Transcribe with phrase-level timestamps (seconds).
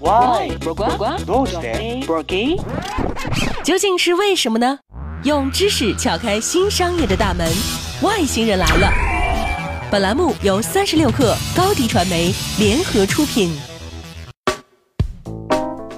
[0.00, 0.56] Why？
[0.58, 2.04] どうして？
[3.62, 4.78] 究竟是为什么呢？
[5.22, 7.50] 用知识撬开新商业的大门，
[8.02, 8.92] 外星人来了。
[9.90, 13.52] 本栏目由三十六克高低传媒联合出品。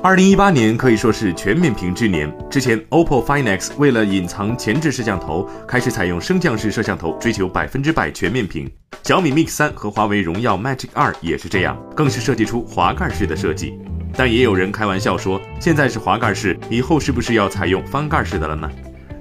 [0.02, 2.32] 二零一八年可以说是全面屏之年。
[2.48, 8.70] 之前，OPPO Find X 为了隐藏前置摄像头，开始采用升降式摄像头，追求百分之百全面屏。
[9.02, 13.76] 小米 Mix 三和华为荣耀 Magic 二也是这样，更是设计出滑盖式的设计。
[14.15, 18.69] 但也有人开玩笑说，现在是滑盖式，以后是不是要采用翻盖式的了呢？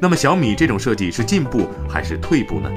[0.01, 2.70] 那么小米这种设计是进步还是退步呢？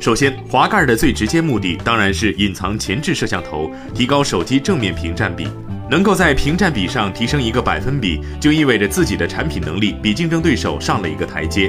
[0.00, 5.48] 首先，滑盖的最直接目的当然是隐藏前置摄像头，提高手机正面屏占比。
[5.88, 11.68] 能够在屏占比上提升一个百分比，就意味着自己的产品能力比竞争对手上了一个台阶。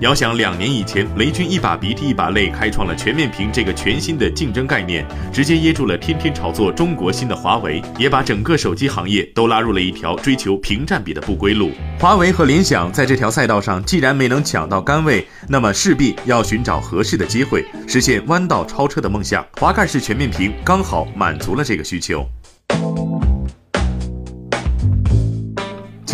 [0.00, 11.70] 遥想两年以前，雷军一把鼻涕一把泪，开创了全面屏这个全新的竞争概念，直接噎住了天天炒作中国芯的华为，也把整个手机行业都拉入了一条追求屏占比的不归路。
[11.98, 19.46] 华为和联想在这条赛道上，既然没能抢到杆位，那么势必要寻找合适的机会，实现弯道超车的梦想。
[19.58, 22.26] 滑盖式全面屏刚好满足了这个需求。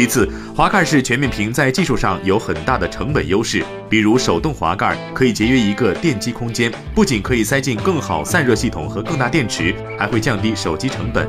[0.01, 11.29] 其次，滑盖式全面屏在技术上有很大的成本优势，比如手动滑盖可以节约一个电机空间，不仅可以塞进更好散热系统和更大电池，还会降低手机成本。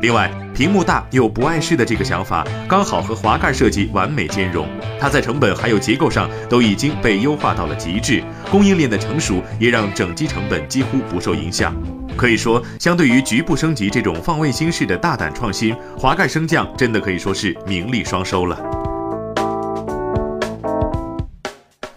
[0.00, 4.66] 另外，屏幕大又不碍事的这个想法，刚好和滑盖设计完美兼容。
[4.98, 11.76] 它在成本还有结构上都已经被优化到了极致，供应链的成熟也让整机成本几乎不受影响。
[12.16, 18.85] 可以说，相对于局部升级这种放卫星式的大胆创新，滑盖升降真的可以说是名利双收了。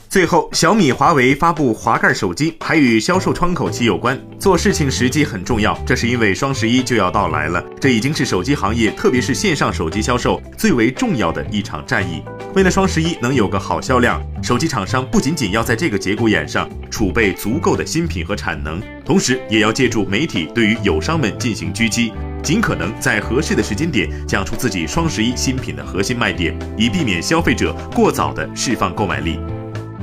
[0.09, 4.19] 最后，小米、华为发布滑盖手机，还与销售窗口期有关。
[4.39, 12.23] 做事情时机很重要，这是因为双十一就要到来了，这已经是手机行业，特别是线上手机销售最为重要的一场战役。
[12.55, 22.11] 为了双十一能有个好销量，手机厂商不仅仅要在这个节骨眼上储备足够的新品和产能，同时也要借助媒体对于友商们进行狙击，
[22.41, 29.39] 尽可能在合适的时间点讲出自己双十一新品的核心卖点，以避免消费者过早的释放购买力。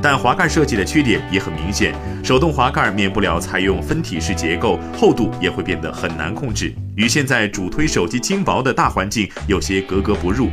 [0.02, 10.50] 但滑盖设计的缺点也很明显，手动滑盖免不了采用分体式结构，厚度也会变得很难控制，与现在主推手机轻薄的大环境有些格格不入。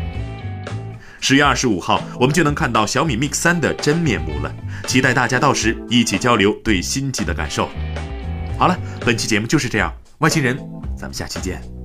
[1.19, 4.53] 十月二十五号，我们就能看到小米 Mix 三的真面目了，
[4.87, 7.69] 期待大家到时一起交流对新机的感受。
[8.57, 10.57] 好了，本期节目就是这样，外星人，
[10.97, 11.82] 咱们下期见。